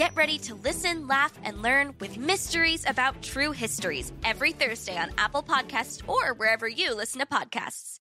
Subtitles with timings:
[0.00, 5.10] Get ready to listen, laugh, and learn with Mysteries About True Histories every Thursday on
[5.18, 7.98] Apple Podcasts or wherever you listen to podcasts.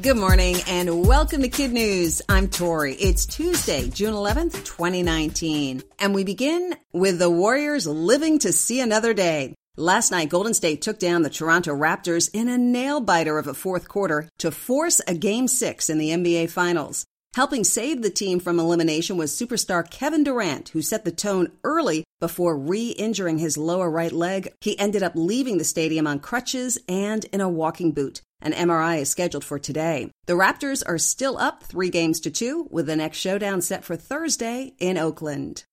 [0.00, 2.20] Good morning and welcome to Kid News.
[2.28, 2.94] I'm Tori.
[2.94, 5.84] It's Tuesday, June 11th, 2019.
[6.00, 9.54] And we begin with the Warriors living to see another day.
[9.76, 13.54] Last night, Golden State took down the Toronto Raptors in a nail biter of a
[13.54, 17.06] fourth quarter to force a game six in the NBA Finals.
[17.34, 22.04] Helping save the team from elimination was superstar Kevin Durant, who set the tone early
[22.20, 24.52] before re injuring his lower right leg.
[24.60, 28.20] He ended up leaving the stadium on crutches and in a walking boot.
[28.42, 30.10] An MRI is scheduled for today.
[30.26, 33.96] The Raptors are still up three games to two, with the next showdown set for
[33.96, 35.64] Thursday in Oakland.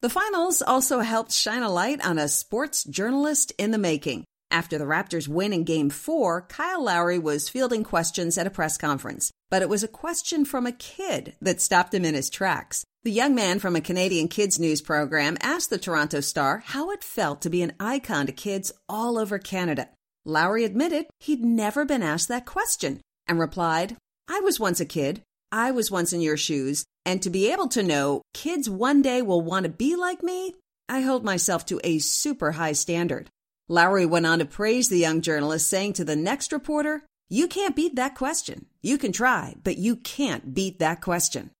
[0.00, 4.24] The finals also helped shine a light on a sports journalist in the making.
[4.54, 8.76] After the Raptors win in game four, Kyle Lowry was fielding questions at a press
[8.76, 12.84] conference, but it was a question from a kid that stopped him in his tracks.
[13.02, 17.02] The young man from a Canadian kids news program asked the Toronto Star how it
[17.02, 19.88] felt to be an icon to kids all over Canada.
[20.24, 23.96] Lowry admitted he'd never been asked that question and replied,
[24.28, 25.20] I was once a kid.
[25.50, 26.84] I was once in your shoes.
[27.04, 30.54] And to be able to know kids one day will want to be like me,
[30.88, 33.30] I hold myself to a super high standard.
[33.68, 37.74] Lowry went on to praise the young journalist, saying to the next reporter, You can't
[37.74, 38.66] beat that question.
[38.82, 41.50] You can try, but you can't beat that question.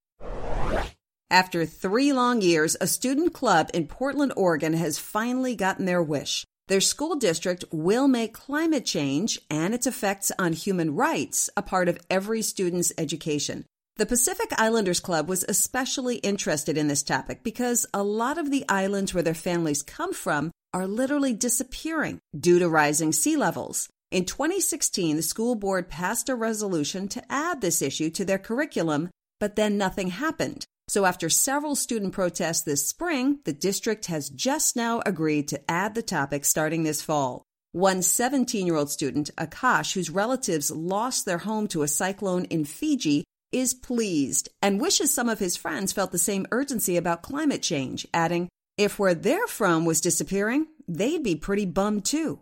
[1.30, 6.44] After three long years, a student club in Portland, Oregon has finally gotten their wish.
[6.68, 11.88] Their school district will make climate change and its effects on human rights a part
[11.88, 13.64] of every student's education.
[13.96, 18.64] The Pacific Islanders Club was especially interested in this topic because a lot of the
[18.68, 23.88] islands where their families come from are literally disappearing due to rising sea levels.
[24.10, 29.08] In 2016, the school board passed a resolution to add this issue to their curriculum,
[29.38, 30.66] but then nothing happened.
[30.88, 35.94] So, after several student protests this spring, the district has just now agreed to add
[35.94, 37.42] the topic starting this fall.
[37.72, 42.64] One 17 year old student, Akash, whose relatives lost their home to a cyclone in
[42.64, 47.62] Fiji, is pleased and wishes some of his friends felt the same urgency about climate
[47.62, 52.40] change, adding, if where they're from was disappearing, they'd be pretty bummed too.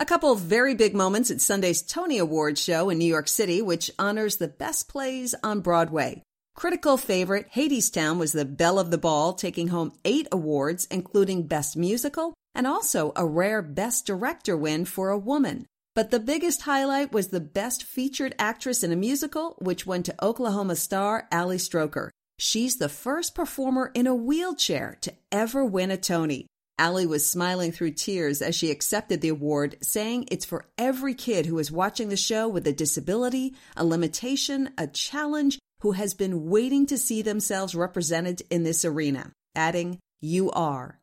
[0.00, 3.62] A couple of very big moments at Sunday's Tony Awards show in New York City,
[3.62, 6.22] which honors the best plays on Broadway.
[6.54, 11.76] Critical favorite Hadestown was the belle of the ball, taking home eight awards, including Best
[11.76, 15.66] Musical and also a rare Best Director win for a woman.
[15.94, 20.24] But the biggest highlight was the Best Featured Actress in a Musical, which went to
[20.24, 22.10] Oklahoma star Ali Stroker.
[22.38, 26.46] She's the first performer in a wheelchair to ever win a Tony.
[26.78, 31.46] Ali was smiling through tears as she accepted the award, saying it's for every kid
[31.46, 36.48] who is watching the show with a disability, a limitation, a challenge, who has been
[36.48, 40.98] waiting to see themselves represented in this arena, adding, You are.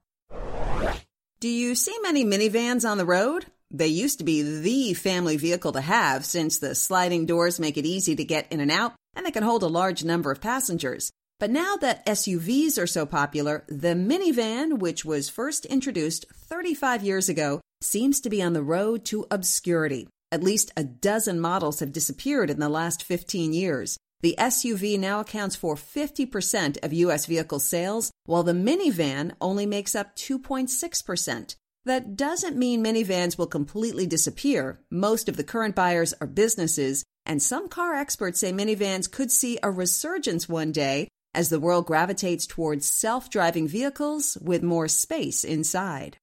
[1.39, 3.45] Do you see many minivans on the road?
[3.69, 7.85] They used to be the family vehicle to have since the sliding doors make it
[7.85, 11.11] easy to get in and out and they can hold a large number of passengers.
[11.41, 17.29] But now that SUVs are so popular, the minivan, which was first introduced 35 years
[17.29, 20.07] ago, seems to be on the road to obscurity.
[20.31, 23.97] At least a dozen models have disappeared in the last 15 years.
[24.21, 27.25] The SUV now accounts for 50% of U.S.
[27.25, 31.55] vehicle sales, while the minivan only makes up 2.6%.
[31.85, 34.79] That doesn't mean minivans will completely disappear.
[34.91, 39.57] Most of the current buyers are businesses, and some car experts say minivans could see
[39.63, 45.43] a resurgence one day as the world gravitates towards self driving vehicles with more space
[45.43, 46.17] inside.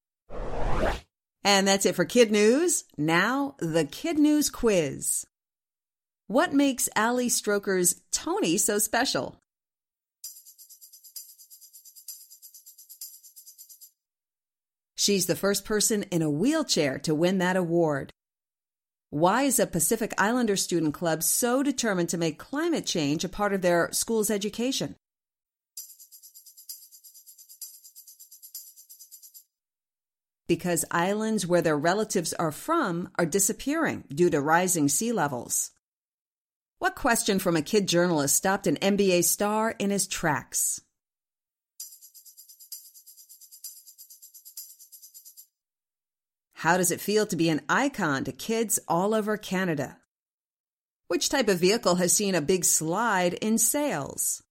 [1.45, 2.85] And that's it for Kid News.
[2.97, 5.25] Now, the Kid News quiz.
[6.27, 9.41] What makes Ali Stroker's Tony so special?
[14.95, 18.13] She's the first person in a wheelchair to win that award.
[19.11, 23.55] Why is a Pacific Islander student club so determined to make climate change a part
[23.55, 24.97] of their school's education?
[30.47, 35.71] Because islands where their relatives are from are disappearing due to rising sea levels.
[36.79, 40.83] What question from a kid journalist stopped an NBA star in his tracks?
[46.59, 49.99] How does it feel to be an icon to kids all over Canada?
[51.07, 54.43] Which type of vehicle has seen a big slide in sales?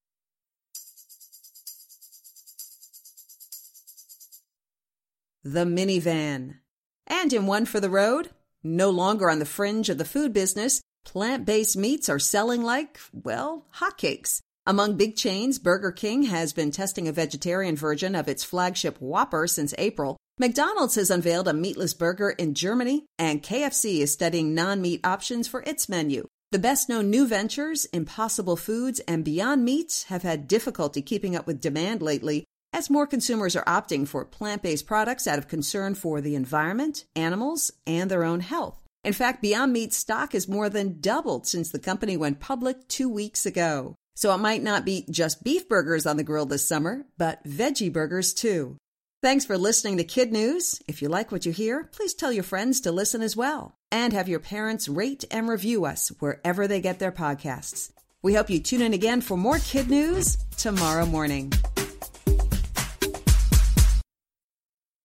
[5.44, 6.60] The minivan.
[7.08, 8.30] And in one for the road,
[8.64, 13.02] no longer on the fringe of the food business, plant based meats are selling like,
[13.12, 14.40] well, hotcakes.
[14.66, 19.46] Among big chains, Burger King has been testing a vegetarian version of its flagship Whopper
[19.46, 20.17] since April.
[20.40, 25.48] McDonald's has unveiled a meatless burger in Germany, and KFC is studying non meat options
[25.48, 26.28] for its menu.
[26.52, 31.48] The best known new ventures, Impossible Foods and Beyond Meat, have had difficulty keeping up
[31.48, 35.96] with demand lately as more consumers are opting for plant based products out of concern
[35.96, 38.78] for the environment, animals, and their own health.
[39.04, 43.10] In fact, Beyond Meat stock has more than doubled since the company went public two
[43.10, 43.96] weeks ago.
[44.16, 47.92] So it might not be just beef burgers on the grill this summer, but veggie
[47.92, 48.78] burgers too.
[49.24, 50.80] Thanks for listening to Kid News.
[50.88, 53.76] If you like what you hear, please tell your friends to listen as well.
[53.92, 57.92] And have your parents rate and review us wherever they get their podcasts.
[58.22, 61.52] We hope you tune in again for more Kid News tomorrow morning.